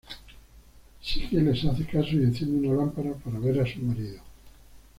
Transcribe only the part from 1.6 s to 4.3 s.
hace caso y enciende una lámpara para ver a su marido.